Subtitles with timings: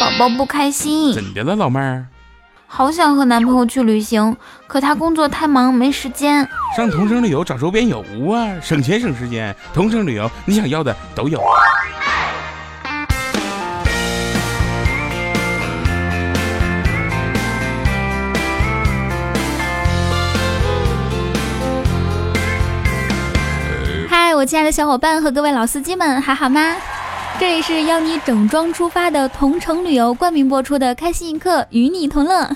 [0.00, 2.06] 宝宝不开心，怎的了，老妹儿？
[2.66, 4.36] 好想和男朋友去旅行，
[4.66, 6.46] 可他工作太忙，没时间。
[6.76, 8.00] 上同城旅游找周边游
[8.32, 9.54] 啊，省钱省时间。
[9.72, 11.40] 同城旅游，你想要的都有。
[24.08, 26.74] 嗨，我亲爱的小伙伴和各位老司机们，还好吗？
[27.38, 32.50] 这里是邀你整装出发的同城旅游冠名播出的开心一刻，与你同乐。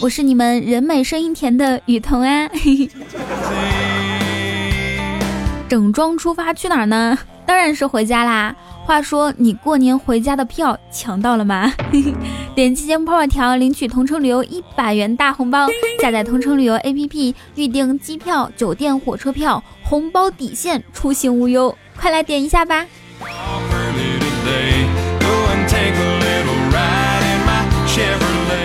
[0.00, 2.48] 我是你们人美声音甜的雨桐啊。
[5.68, 7.18] 整装出发去哪儿呢？
[7.44, 8.54] 当然是回家啦。
[8.84, 11.72] 话说你过年回家的票抢到了吗？
[12.54, 15.66] 点击节目泡泡条领取同城旅游一百元大红包，
[16.00, 21.76] 下载同城旅游 APP 预订机票、酒店、火车票，红包抵现，出行无忧。
[21.96, 22.86] 快来点一下吧！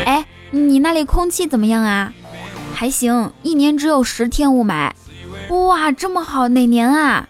[0.06, 2.14] 哎，你那里空气怎么样啊？
[2.74, 4.92] 还行，一年只有十天雾霾。
[5.50, 7.28] 哇，这么好，哪年啊？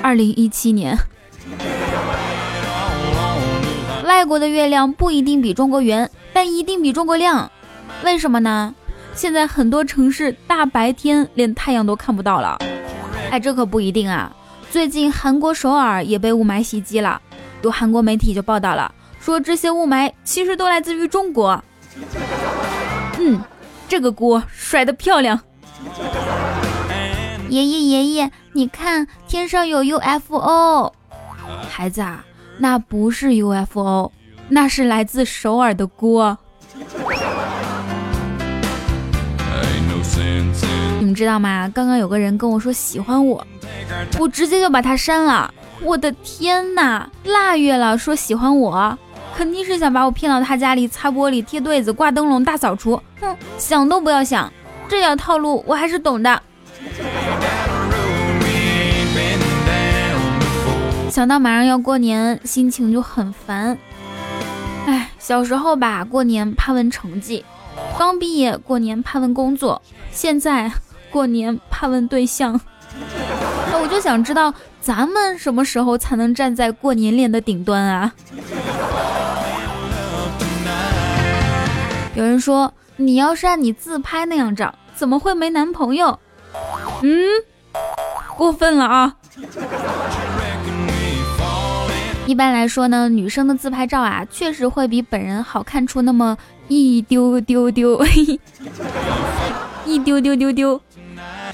[0.00, 0.96] 二零一七年。
[4.04, 7.50] 外国的月亮不一定比中国圆，但一定比中国亮。
[8.04, 8.72] 为什么呢？
[9.14, 12.58] 现在很多城市大白天连太阳都看不到了。
[13.30, 14.30] 哎，这可不一定啊。
[14.70, 17.20] 最近韩国首尔也被雾霾袭击了。
[17.62, 18.92] 有韩国媒体就报道了，
[19.24, 21.64] 说这些雾霾其实都来自于中国。
[23.18, 23.40] 嗯，
[23.88, 25.40] 这个锅甩得漂亮。
[27.48, 30.92] 爷爷爷爷，你看天上有 UFO。
[31.70, 32.22] 孩子啊，
[32.58, 34.12] 那不是 UFO，
[34.50, 36.36] 那是来自首尔的锅。
[40.98, 41.66] 你们知道吗？
[41.74, 43.46] 刚刚有个人跟我说喜欢我，
[44.18, 45.52] 我直接就把他删了。
[45.80, 48.98] 我的天哪，腊月了，说喜欢我，
[49.36, 53.00] 肯定是想把我骗到他家里擦玻璃、贴对子、挂灯笼、大扫除。
[53.20, 54.52] 哼，想都不要想，
[54.88, 56.42] 这点套路我还是懂的。
[61.10, 63.76] 想到马上要过年，心情就很烦。
[64.86, 67.42] 哎，小时候吧，过年盼问成绩；
[67.98, 69.80] 刚毕业过年盼问工作；
[70.10, 70.70] 现在
[71.10, 72.60] 过年盼问对象。
[73.84, 74.52] 我就想知道。
[74.80, 78.12] 咱们什么时候才能站在过年脸的顶端啊？
[82.14, 86.18] 有人说，你要是按你自拍那样长，怎么会没男朋友？
[87.02, 87.26] 嗯，
[88.36, 89.14] 过分了啊！
[92.26, 96.36] 一般来说呢，女生的自拍照啊，确实会比本人好看出那么
[96.68, 98.02] 一丢丢丢，
[99.86, 100.80] 一丢丢丢丢。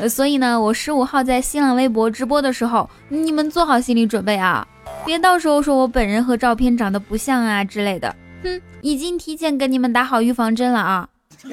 [0.08, 4.66] 所以呢，我十五号在新浪微博直播的时候，你们做好心理准备啊，
[5.04, 8.14] 别到时候说我本人和照片长得不像啊之类的。
[8.42, 11.08] 哼，已经提前给你们打好预防针了啊。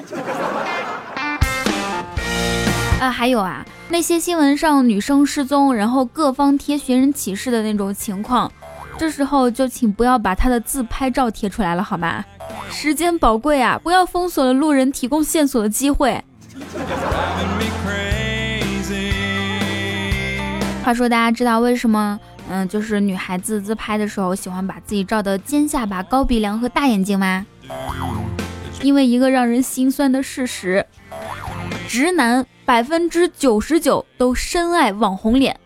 [3.00, 8.50] 啊，还有啊，那些新闻上女生失踪，然后各方贴寻人启事的那种情况，
[8.98, 12.24] 这时候就请不要把她的自拍照贴出来了，好吗？
[12.70, 16.24] 时间宝贵啊，不要封锁了路人提供线索的机会。
[20.88, 22.18] 话说，大家知道为什么，
[22.48, 27.44] 嗯，就是女孩子自拍的时候喜欢把自己照的尖下巴、高鼻梁和大眼睛吗？
[28.80, 30.86] 因为一个让人心酸的事实：
[31.86, 35.60] 直男百分之九十九都深爱网红脸。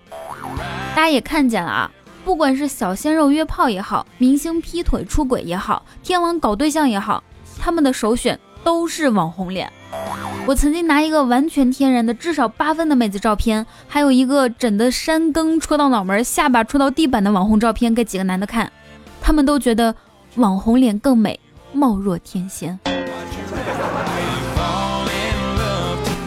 [0.91, 1.89] 大家也看见了啊，
[2.25, 7.23] 不管是小鲜肉约炮也好，明星劈腿出轨也好，天王搞对象也好，
[7.61, 9.73] 他们的首选都是网红脸。
[10.45, 18.71] 我曾经拿一个完全天然的至少八分的妹子照片，还有一个整的山根戳到脑门、下巴戳到地板的网红照片给几个男的看，
[19.21, 19.95] 他们都觉得
[20.35, 21.39] 网红脸更美，
[21.73, 22.77] 貌若天仙。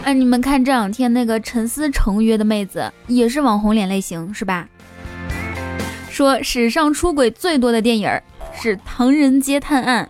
[0.06, 4.68] 哎，你们看这两天那个陈思诚约的妹子也是网红脸类型是吧？
[6.10, 8.10] 说史上出轨最多的电影
[8.54, 10.10] 是《唐人街探案》，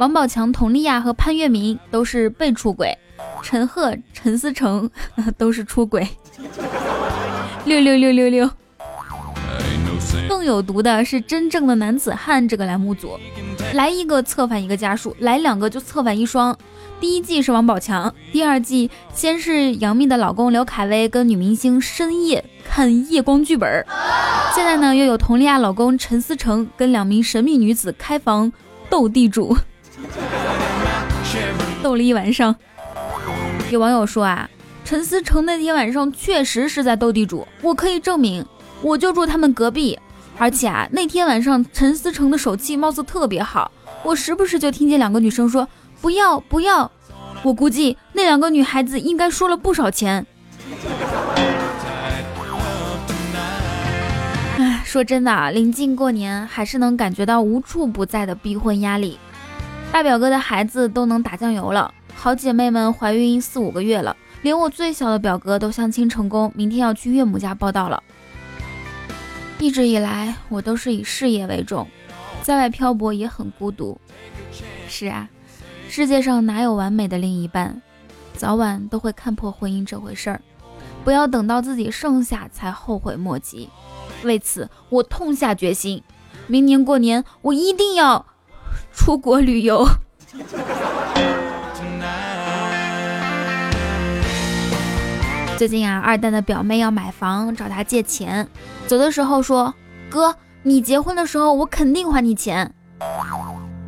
[0.00, 2.98] 王宝强、佟丽娅和潘粤明都是被出轨。
[3.42, 4.88] 陈赫、陈思诚
[5.36, 6.06] 都是出轨，
[7.64, 8.50] 六六六六六。
[10.28, 13.18] 更有毒的是真正的男子汉这个栏目组，
[13.74, 16.56] 来一个策反一个家属，来两个就策反一双。
[17.00, 23.84] 第一季是王宝强，第二季先是杨幂的老公刘恺威跟女明星深夜看夜光剧本，
[24.54, 28.52] 现在呢又有佟丽娅老公陈思诚跟两名神秘女子开房
[28.88, 29.56] 斗地主，
[31.82, 32.54] 斗了一晚上。
[33.70, 34.50] 有网友说啊，
[34.84, 38.44] 陈思诚那天晚上确实是在斗地主，我可以证明，
[38.82, 39.96] 我就住他们隔壁，
[40.36, 43.70] 而且啊，那天晚上陈思成的手气貌似特别好，
[44.02, 45.68] 我时不时就听见两个女生说
[46.00, 46.90] 不要不要。
[47.42, 50.26] 我估计那两个女孩子应该输了不少钱。
[54.58, 59.18] 唉，说真的啊，临近过年，还是能感觉到无处不在的逼婚压力。
[59.92, 68.02] 大表哥的孩子都能打酱油了，好姐妹们怀孕四五个月了，连我最小的表哥都相亲成功，明天要去岳母家报道了。
[69.58, 71.88] 一直以来，我都是以事业为重，
[72.42, 73.98] 在外漂泊也很孤独。
[74.86, 75.30] 是啊。
[75.88, 77.80] 世界上哪有完美的另一半？
[78.36, 80.42] 早晚都会看破婚姻这回事儿。
[81.02, 83.70] 不要等到自己剩下才后悔莫及。
[84.24, 86.02] 为此，我痛下决心，
[86.46, 88.26] 明年过年我一定要
[88.92, 89.88] 出国旅游。
[95.60, 98.48] 最近啊，二蛋的表妹要买房，找他借钱，
[98.86, 99.74] 走的时候说
[100.08, 102.72] ：“哥，你结婚的时候我肯定还你钱。”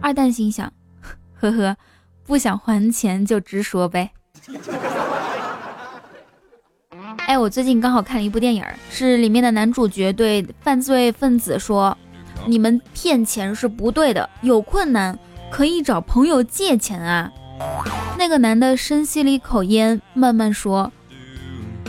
[0.03, 0.71] 二蛋心想
[1.41, 1.75] ：“呵呵。”
[2.29, 4.11] 不想还钱就直说呗。
[7.27, 11.97] 哎，我最近刚好看了一部电影，是里面的男主角对犯罪分子说
[12.45, 15.19] ：“你们骗钱是不对的，有困难
[15.51, 17.33] 可以找朋友借钱啊。”
[18.19, 20.93] 那个男的深吸了一口烟，慢慢说：“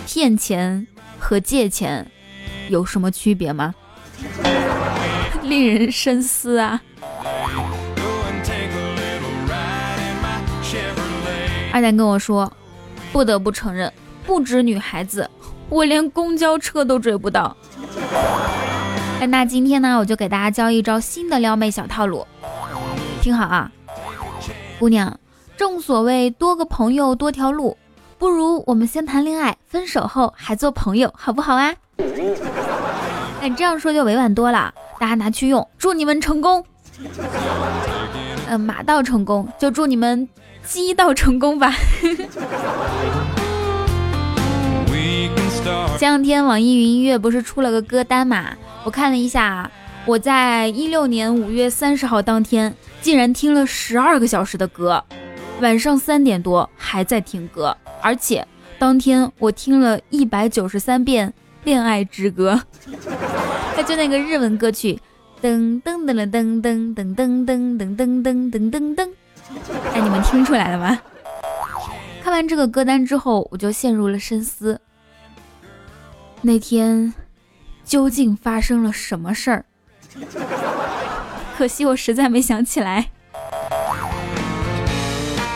[0.06, 0.86] 骗钱
[1.18, 2.10] 和借钱
[2.70, 3.74] 有什么区别吗？”
[5.44, 6.82] 令人深思啊。
[11.74, 12.52] 二蛋跟我说，
[13.12, 13.92] 不得不承认，
[14.26, 15.30] 不止女孩子，
[15.70, 17.56] 我连公交车都追不到。
[19.20, 22.26] 哎，那今天呢，我就给大家教一招新的撩妹小套路，
[23.22, 23.72] 听好啊，
[24.80, 25.20] 姑娘，
[25.58, 27.78] 正所谓多个朋友多条路，
[28.24, 31.76] 不如我们先谈恋爱，分手后还做朋友，好不好啊？
[33.42, 36.64] 哎，这样说就委婉多了，大家拿去用，祝你们成功。
[38.48, 40.26] 嗯，马到成功，就祝你们。
[40.64, 41.76] 鸡到成功吧！
[46.00, 48.52] 前两天网易云音乐不是出了个歌单嘛？
[48.86, 49.70] 我看了一下，
[50.06, 55.04] 我在一六年五月三十号当天竟然听了十二个小时的歌，
[55.60, 58.46] 晚上三点多还在听歌，而且
[58.78, 61.30] 当天我听了一百九十三遍
[61.64, 62.62] 《恋爱之歌》，
[63.76, 65.00] 他就那个日文歌曲，
[65.42, 69.10] 噔噔噔噔噔噔噔噔噔噔噔噔噔噔。
[69.94, 71.00] 哎，你们听出来了吗？
[72.22, 74.80] 看完这个歌单之后，我就陷入了深思。
[76.42, 77.14] 那天
[77.86, 79.66] 究竟发生了什么事儿？
[81.58, 83.12] 可惜我实在没想起来。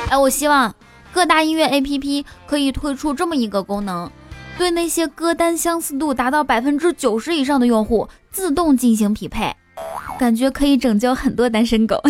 [0.09, 0.73] 哎，我希望
[1.17, 4.07] 各大音乐 APP 可以推出这么一个功能，
[4.55, 9.51] 对那些歌单相似度达到百分之九十以上的用户自动进行匹配，
[10.19, 11.99] 感觉可以拯救很多单身狗。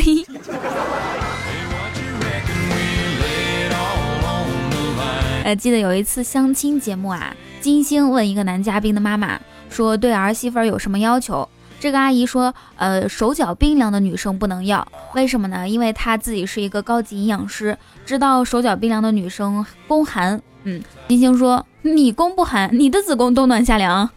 [5.45, 9.39] 呃，记得有一次相亲节目啊，金星问一个男嘉宾的妈妈
[9.69, 11.47] 说：“对儿媳妇有什么要求？”
[11.79, 15.69] 这个阿姨说：“呃，手脚冰凉的女生不能要，为什么呢？
[15.69, 24.09] 因为她自己是一个高级营养师，知道手脚冰凉的女生宫寒。”嗯，金星说：“你宫不寒，你的子宫冬暖夏凉。”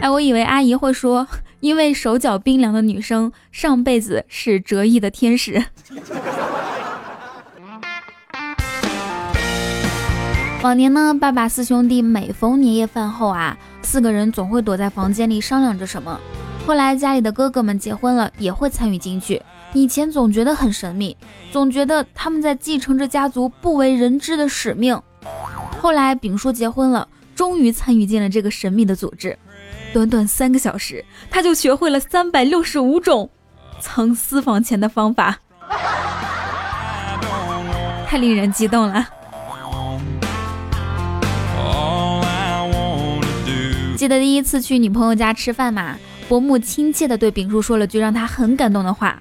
[0.00, 1.28] 哎，我以为阿姨会说
[1.60, 5.64] ：“因为手脚冰凉的女生上辈子是折翼的天使。”
[10.64, 16.18] 往年呢，爸爸四兄弟每逢年夜饭后啊，四个人总会躲在房间里商量着什么。
[16.66, 19.42] 后来家里的哥哥们结婚了，也会参与进去。
[19.74, 21.14] 以前总觉得很神秘，
[21.52, 24.98] 总觉得他们在继承着家族不为人知的使命。
[25.82, 29.38] 后来丙叔结婚了，终于参与进了这个神秘的组织。
[29.92, 33.28] 短短三个小时，他就学会了三百六十五种
[33.80, 35.40] 藏私房钱的方法，
[38.06, 39.06] 太令人激动了。
[44.04, 45.96] 记得第一次去女朋友家吃饭嘛，
[46.28, 49.18] 伯母亲切的对丙叔说了句让他很感动的话：“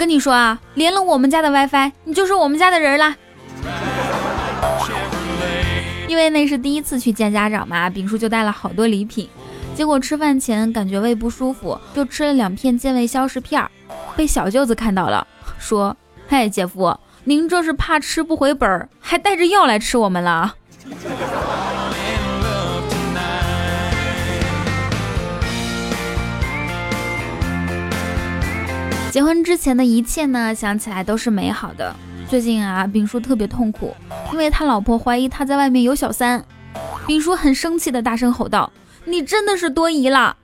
[0.00, 3.14] 跟你说啊，连了我们家的 WiFi，你就是我们家的人啦。”
[6.10, 9.28] 因为那是第一次去见家长嘛，丙叔就带了好多礼品。
[9.76, 13.64] 结果吃饭前感觉胃不舒服，就吃了两片健胃消食片，
[14.16, 15.24] 被小舅子看到了，
[15.56, 15.96] 说
[16.26, 20.56] ：“嘿，姐夫，您这是怕吃不回本，还带着药来吃我们了。”
[29.14, 31.94] 结婚之前的一切呢，想起来都是美好的。
[32.28, 33.94] 最近啊，丙叔特别痛苦，
[34.32, 36.44] 因为他老婆怀疑他在外面有小三。
[37.06, 38.72] 丙叔很生气的大声吼道
[39.06, 40.36] ：“你真的是多疑了。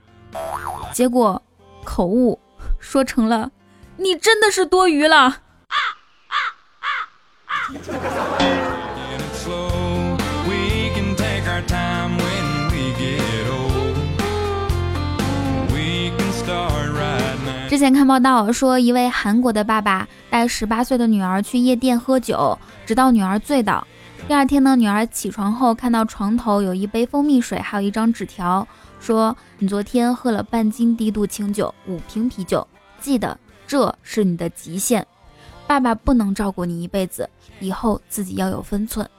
[0.93, 1.43] 结果
[1.83, 2.39] 口误
[2.79, 3.51] 说成了，
[3.97, 5.39] 你真的是多余了。
[17.71, 23.87] 之前看报道说，一位韩国的爸爸带十八岁的女儿去夜店喝酒，直到女儿醉倒。
[24.27, 28.67] 第二天呢，女儿起床后看到床头有一杯蜂蜜水，还有一张纸条，
[28.99, 32.67] 说：“你昨天喝了半斤低度清酒，五瓶啤酒，
[32.99, 35.07] 记得这是你的极限。
[35.65, 37.29] 爸爸不能照顾你一辈子，
[37.61, 39.09] 以后自己要有分寸。”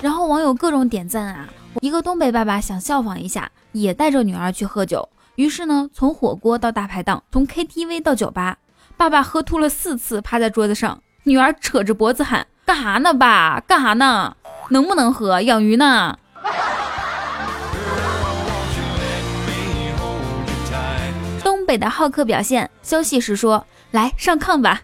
[0.00, 1.48] 然后网友各种点赞啊！
[1.80, 5.08] 一个东北爸爸想效仿一下，也带着女儿去喝酒。
[5.40, 8.58] 于是呢，从火锅到大排档，从 KTV 到酒吧，
[8.98, 11.02] 爸爸喝吐了四次，趴在桌子上。
[11.22, 13.58] 女儿扯着脖子喊：“干哈呢，爸？
[13.60, 14.36] 干哈呢？
[14.68, 15.40] 能不能喝？
[15.40, 16.18] 养鱼呢？”
[21.42, 24.82] 东北的好客表现：休息时说：“来上炕吧。”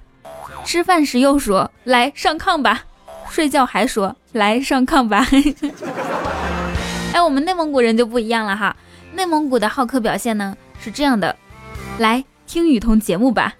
[0.65, 2.85] 吃饭时又说：“来上炕吧。”
[3.29, 5.27] 睡觉还说：“来上炕吧。”
[7.13, 8.75] 哎，我们内蒙古人就不一样了哈。
[9.17, 11.35] 内蒙古的好客表现呢是这样的，
[11.99, 13.55] 来听雨桐节目吧，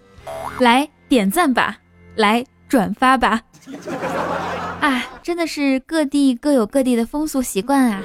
[0.61, 1.79] 来点赞吧，
[2.15, 3.41] 来转发吧，
[4.83, 8.03] 啊，真的是各地各有各地的风俗习惯啊。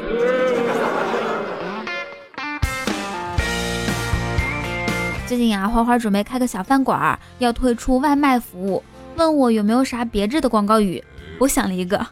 [5.27, 8.81] 最近啊，花花准备开个小饭馆，要推出外卖服务，
[9.17, 11.03] 问我有没有啥别致的广告语。
[11.37, 12.07] 我想了一个，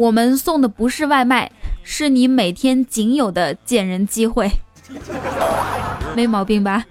[0.00, 1.52] 我们送的不是外卖。
[1.84, 4.50] 是你每天仅有的见人机会，
[6.16, 6.84] 没毛病吧？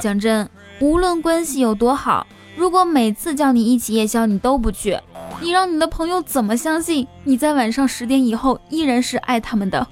[0.00, 0.48] 讲真，
[0.80, 4.98] 无论关系有多好，如果每次叫你一起夜宵你都不去，
[5.40, 9.86] 你让你的朋友怎么相信你在晚上十点以后依然是爱他们的？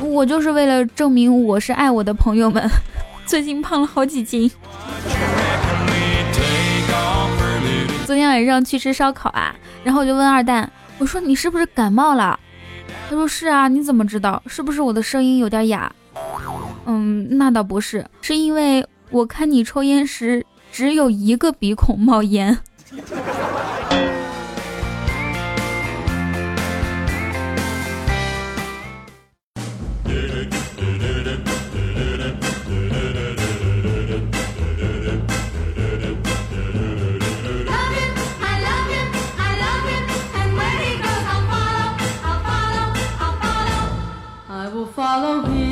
[0.00, 2.70] 我就是为了证明我是爱我的朋友们，
[3.26, 4.50] 最近胖了好几斤。
[8.04, 9.54] 昨天晚上去吃烧烤啊，
[9.84, 12.38] 然后我就问二蛋，我说你是不是感冒了？
[13.08, 14.42] 他说是啊，你怎么知道？
[14.46, 15.90] 是不是我的声音有点哑？
[16.86, 22.58] 嗯，那倒不是，是因为我看你抽烟时只有一个鼻孔冒烟。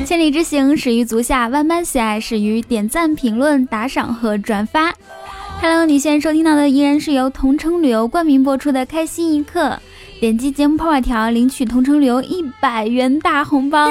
[0.05, 4.93] 千里之行始于足下，万般喜爱始于点赞、评论、打赏和转发。
[5.61, 9.69] Hello，你现在收听到的依然是由同城旅游冠名播出的《开心一刻》。
[10.19, 13.89] 点击节目泡泡条领取同城旅游一百元大红包。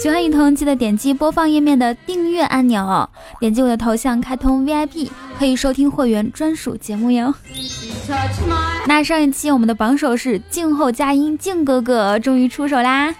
[0.00, 3.08] 喜欢雨桐记得点击播放页面的订阅按钮，
[3.40, 5.08] 点击我的头像开通 VIP，
[5.38, 7.34] 可以收听会员专属节目哟。
[8.86, 13.12] 那上一期我们的榜首是静候佳音，静哥哥终于出手啦。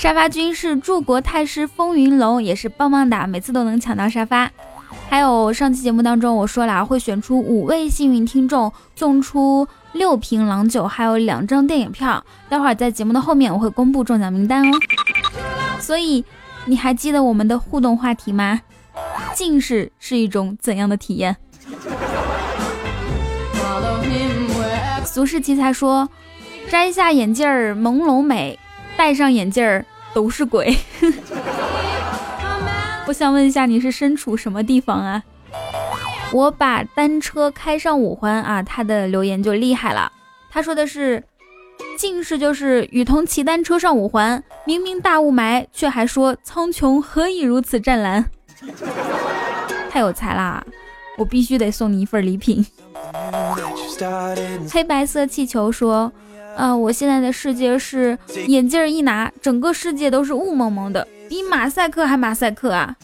[0.00, 4.50] 沙发君是柱国太师风云龙，也是棒棒哒，每次都能抢到沙发。
[5.10, 12.24] 还有上期节目当中我说了，会选出五位幸运听众，送出六瓶郎酒，还有两张电影票。
[12.48, 14.78] 待会儿在节目的后面我会公布中奖名单哦。
[15.78, 16.24] 所以
[16.64, 18.62] 你还记得我们的互动话题吗？
[19.34, 21.36] 近视是一种怎样的体验？
[25.04, 26.08] 俗世奇才说，
[26.70, 28.58] 摘下眼镜儿朦胧美。
[28.96, 29.82] 戴上眼镜儿
[30.14, 30.76] 都是鬼。
[33.06, 35.22] 我想问一下，你是身处什么地方啊？
[36.32, 40.12] 我把单车开上五环啊，他的留言就厉害了。
[40.48, 41.24] 他说的是
[41.98, 48.24] 近视就是雨桐骑单车上五环，明明大雾霾，却还说苍穹何以如此湛蓝，
[49.90, 50.64] 太有才啦！
[51.18, 52.64] 我必须得送你一份礼品。
[54.70, 56.12] 黑白色气球说。
[56.56, 62.96] 啊，我现在的世界是眼镜一拿，整个世界都是雾蒙蒙的，比马赛克还马赛克啊！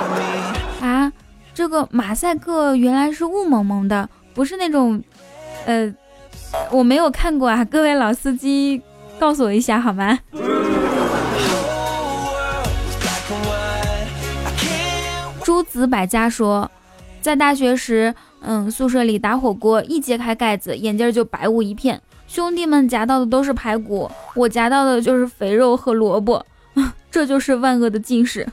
[0.80, 1.12] 啊，
[1.52, 5.02] 这个马赛克原来是雾蒙蒙的，不是那种……
[5.66, 5.92] 呃，
[6.70, 8.80] 我没有看过啊，各位老司机，
[9.18, 10.18] 告诉我一下好吗？
[15.42, 16.70] 诸子百家说，
[17.20, 22.00] 在大学时，嗯，宿舍里打火锅，一揭开盖子，眼镜就白雾一片。
[22.34, 26.44] 兄弟们夹到的都是排骨，我夹到的就是肥肉和萝卜，
[27.08, 28.44] 这就是万恶的近视。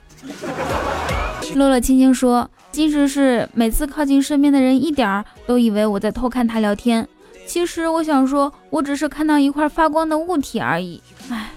[1.55, 7.07] 乐乐轻轻说：“近视是每次靠近身边的人一点儿都以为我在偷看他聊天，
[7.47, 11.01] 其实我想说，我只是看到一块发光的物体而已。
[11.31, 11.49] 唉，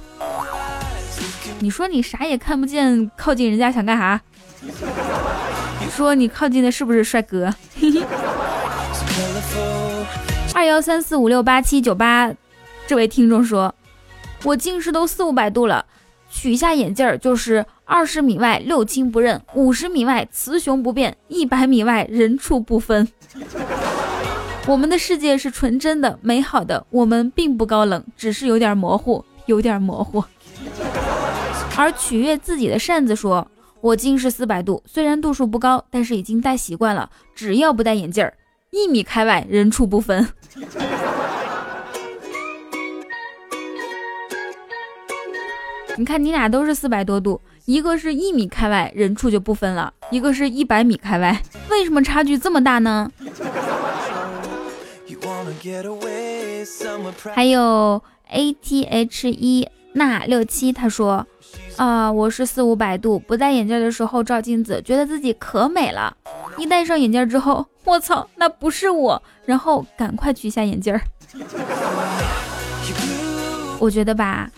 [1.61, 4.19] 你说你啥也看不见，靠近人家想干啥？
[4.63, 7.55] 你 说你靠近的是不是帅哥？
[10.65, 12.33] 二幺三四五六八七九八，
[12.87, 13.75] 这位听众说，
[14.45, 15.85] 我近视都四五百度了，
[16.31, 23.07] 取下眼镜儿就是二十米外六亲不认，五十米外雌雄不辨，一百米外人畜不分。
[24.67, 30.25] 我们的世界是纯真的、美好的，我们并不高冷，只是有点模糊，有点模糊。
[31.77, 33.47] 而取悦自己的扇子说。
[33.83, 37.11] 我近视四百度，虽然度数不高，但是已经戴习惯了。
[37.35, 38.33] 只要不戴眼镜儿，
[38.75, 40.29] 一米开外人畜不分。
[45.97, 51.41] 你看，你俩都是四百多度，一个是一米开外人畜就不分了，一个是一百米开外，
[51.71, 53.09] 为什么差距这么大呢？
[57.33, 61.25] 还有 A T H 一那六七，他说。
[61.77, 66.17] 啊，我是四五百度，不戴眼镜的时候照镜子，觉得自己可美了。
[66.57, 71.01] 一戴上眼镜之后，我操，那不是我，然后赶快取下眼镜儿。
[73.79, 74.51] 我觉得吧，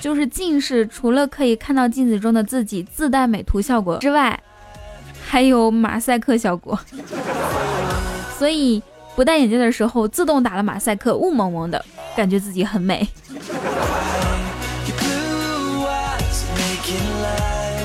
[0.00, 4.38] 就是近视，除了可以看到镜子中的自己自带美图效果之外，
[5.26, 6.78] 还有马赛克效果。
[8.38, 8.82] 所以
[9.16, 11.82] 不戴眼镜的时候，自动打了马赛克，雾蒙蒙的，
[12.16, 13.08] 感觉自己很美。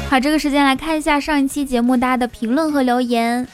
[0.10, 3.48] 好，这个时间来看一下上一期节目大家的评论和留言。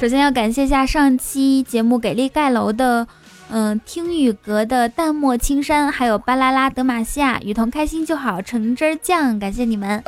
[0.00, 3.06] 首先要感谢一下上期节目给力盖楼的，
[3.50, 10.02] 嗯，听雨阁的淡漠青山，还有巴啦啦德玛西亚，雨桐开心就好，橙汁酱，感谢你们。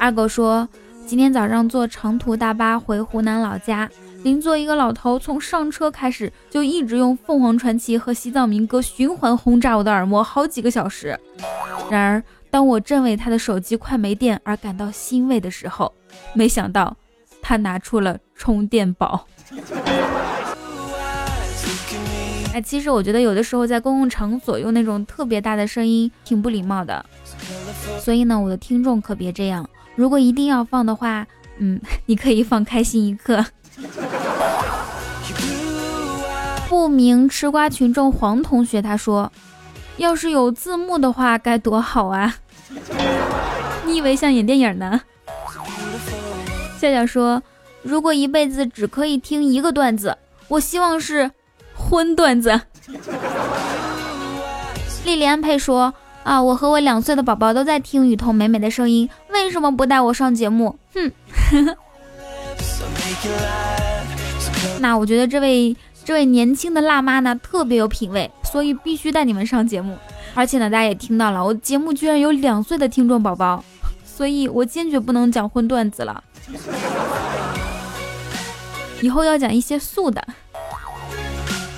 [0.00, 0.66] 二狗说，
[1.04, 3.86] 今天早上坐长途大巴回湖南老家，
[4.22, 11.20] 邻座一个老头从上车开始就一直用凤凰传奇和西藏民歌循环轰炸我的耳膜好几个小时，
[11.90, 12.22] 然而。
[12.52, 15.94] 当我正为他的手机快没电而感到欣慰的时候，
[16.34, 16.96] 没想到
[17.50, 19.26] 他拿出了充电宝。
[22.54, 27.04] 哎，其实我觉得有的时候在公共场所用那种特别大的声音挺不礼貌的，
[27.98, 29.68] 所以呢，我的听众可别这样。
[29.96, 31.26] 如果一定要放的话，
[31.58, 33.44] 嗯， 你可以放开心一刻。
[36.68, 39.32] 不明吃瓜群众黄同学他说。
[39.96, 42.32] 要是有字幕的话该多好啊！
[43.84, 45.00] 你以为像演电影呢？
[46.80, 47.42] 笑笑说
[47.82, 50.16] ：“如果一辈子只可以听一个段子，
[50.48, 51.30] 我希望是
[51.74, 52.58] 荤段子。”
[55.04, 55.92] 莉莉安佩说
[56.24, 61.12] ：“啊，我和我两岁的宝宝都在听雨桐美美的声音，为什么不带我上节目？”哼，
[64.80, 68.30] 那我觉得这位这位年轻的辣妈呢，特别有品味。
[68.42, 69.96] 所以必须带你们上节目，
[70.34, 73.62] 而且呢，大家也听到了，我节目居然有两岁的听众宝宝，
[74.20, 76.22] 所以我坚决不能讲荤段子了，
[79.00, 80.22] 以后要讲一些素的。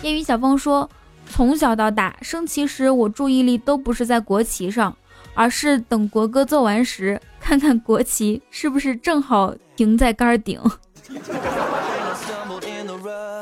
[0.03, 0.91] 业余小峰说，
[1.31, 4.93] 从小到大升旗时，我注意力都不是在国旗上，
[5.35, 10.61] 而是等国歌奏完时，看看国旗是不是正好停在杆顶。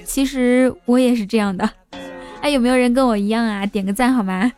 [0.05, 1.67] 其实我也是这样的。
[2.43, 3.65] 哎，有没有人跟我一样啊？
[3.65, 4.53] 点个赞好吗？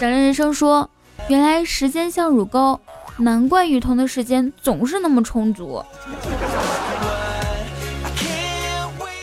[0.00, 0.88] 小人人生说，
[1.28, 2.80] 原来时间像乳沟，
[3.18, 5.84] 难怪雨桐的时间总是那么充足。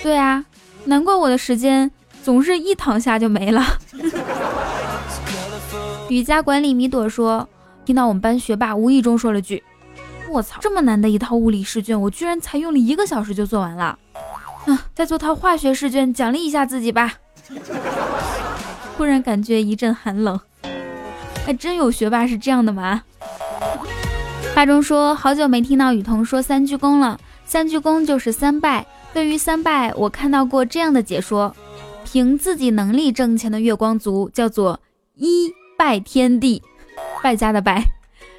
[0.04, 0.46] 对啊，
[0.86, 1.90] 难怪我的时间
[2.22, 3.66] 总是一躺下就没了。
[6.10, 7.50] 瑜伽管理米朵说，
[7.84, 9.63] 听到我们班学霸无意中说了句
[10.30, 13.98] ：“我操，这么难的一套物理试卷，我居然才用了一个小时就做完了。”
[14.70, 17.16] 嗯再做套化学试卷，奖励一下自己吧。
[18.96, 20.40] 忽然感觉一阵寒冷。
[21.48, 23.02] 还真有学霸是这样的吗？
[24.54, 27.18] 话中说，好久没听到雨桐说三鞠躬了。
[27.46, 28.86] 三鞠躬就是三拜。
[29.14, 31.56] 对于三拜，我看到过这样的解说：
[32.04, 34.78] 凭自己能力挣钱的月光族叫做
[35.16, 36.62] 一拜天地，
[37.24, 37.82] 败家的败；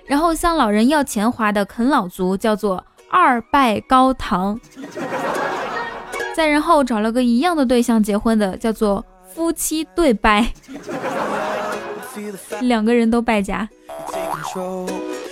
[0.04, 4.60] 然后向老人要钱花的啃老族叫做二拜高堂。
[6.36, 9.02] 再然后找了个一样的对象结婚的，叫做
[9.34, 10.52] 夫妻对拜，
[12.60, 13.68] 两个人都败家。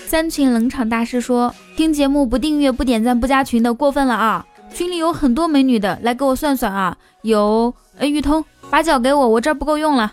[0.06, 4.46] 三群冷场大师说：听节目不订阅不点赞不加群的过分了啊！
[4.72, 6.96] 群里有很多美女的，来给我算算啊！
[7.22, 10.12] 有，呃，玉通把脚给我，我这儿不够用了。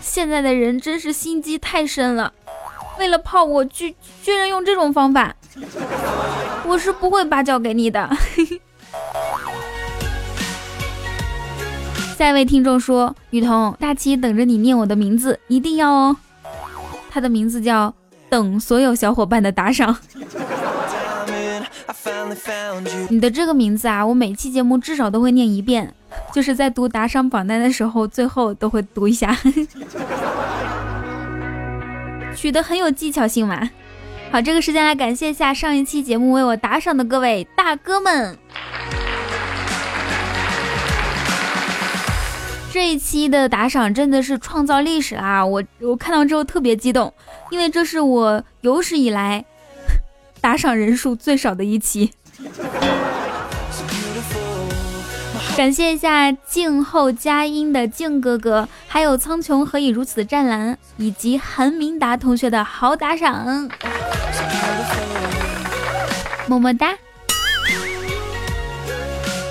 [0.00, 2.32] 现在的人真是心机太深了，
[2.98, 5.36] 为了泡我，居居然用这种方法，
[6.66, 8.10] 我是不会把脚给你的。
[12.16, 16.16] 下一位听众说：“雨桐，大七等着你念我的名字，一定要哦。”
[17.12, 17.92] 他的名字叫
[18.30, 19.94] 等所有小伙伴的打赏。
[23.10, 25.92] 你的这个名字啊，我每期节目至少都会念一遍，
[26.32, 29.36] 就是在读打赏榜单的时候，最后都会读一下，
[32.34, 33.68] 取得很有技巧性嘛。
[34.32, 38.38] 好，这个时间来感谢一下上一期节目为我打赏的各位大哥们。
[42.76, 45.42] 这一期的打赏真的是创造历史啦！
[45.42, 47.10] 我我看到之后特别激动，
[47.48, 49.42] 因为这是我有史以来
[50.42, 52.12] 打赏人数最少的一期。
[55.56, 63.70] 感谢一下静候佳音的静哥哥，还有苍穹何以如此湛蓝，以及韩明达同学的好打赏，
[66.46, 66.94] 么么哒。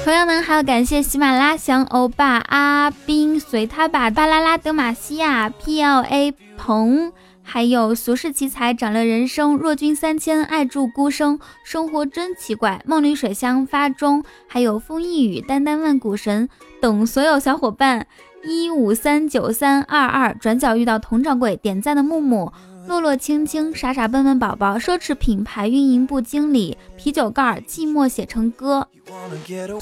[0.05, 16.47] 同样呢，还要感谢喜马拉香欧巴阿斌随他吧巴啦啦德玛西亚 P L A 鹏，还有俗世奇才长乐人生若君三千爱住孤生生活真奇怪梦里水乡发中，还有风一雨丹丹万古神
[16.79, 18.05] 等所有小伙伴
[18.43, 22.53] 一五三九三二二转角遇到佟掌柜点赞的木木。
[22.87, 28.87] 落落青青，傻傻笨笨宝宝，奢侈品牌运营部经理，啤酒盖，寂寞写成歌，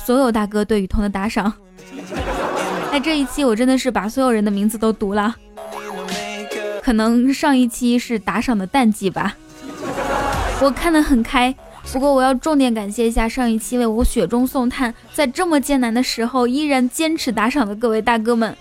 [0.06, 1.52] 所有大哥对雨桐的打赏。
[2.92, 5.36] 在 这一期，我真的是把所有人的名字都读了。
[6.82, 9.36] 可能上一期是打赏的淡季吧，
[10.62, 11.54] 我看得很开。
[11.92, 18.56] 不过我要重点感谢一下上一期为我雪中送炭，在这么艰难的时候依然坚持打赏的各位大哥们，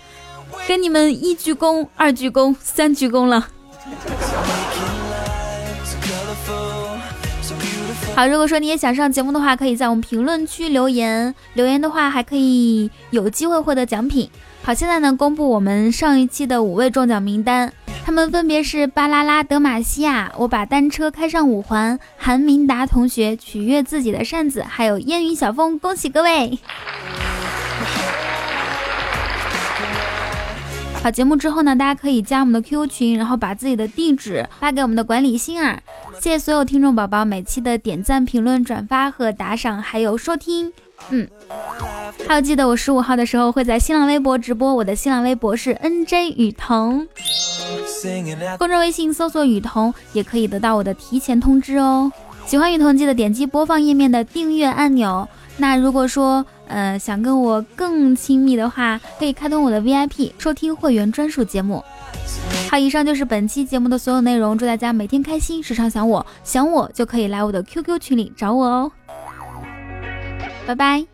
[0.67, 3.49] 跟你们一鞠躬、二鞠躬、三鞠躬了。
[8.15, 14.31] 好，如果说你也想上节目的话，可以在我们评论区留言，留言的话还可以有机会获得奖品。
[14.63, 17.73] 好，现在呢，公布我们上一期的五位中奖名单，
[18.05, 26.59] 他们分别是巴啦啦德玛西亚，我把单车开上五环，韩明达同学取悦自己的扇子，还有烟云小风，恭喜各位！
[31.03, 35.83] 好，节目之后呢，大家可以加我们的 QQ 群，然后把自己的地址发给我们的管理星儿。
[36.21, 40.73] 谢谢所有听众宝宝每期的点赞、评论、转发和打赏，还有收听。
[41.11, 41.27] 嗯，
[42.29, 47.09] 还有记得我十五号的时候会在新浪微博直播，我的新浪微博是 NJ 雨桐，
[48.57, 52.13] 公众微信搜索雨桐也可以得到我的提前通知哦。
[52.47, 55.29] 喜欢雨桐记得点击播放页面的订阅按钮。
[55.59, 61.85] 那如果说，呃，想跟我更亲密的话，可以开通我的 VIP，收听会员专属节目。
[62.71, 64.57] 好，以上就是本期节目的所有内容。
[64.57, 68.91] 祝大家每天开心，时常想我，想我就可以来我的 QQ 群里找我哦。
[70.67, 71.05] 拜拜。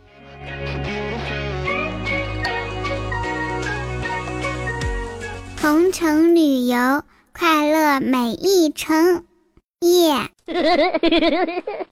[5.61, 7.03] 同城旅游，
[7.37, 9.25] 快乐每一程，
[9.81, 10.31] 耶。